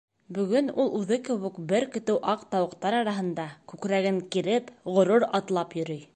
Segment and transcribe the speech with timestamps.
[0.35, 6.07] Бөгөн ул үҙе кеүек бер көтөү аҡ тауыҡтар араһында, күкрәген киреп, ғорур атлап йөрөй.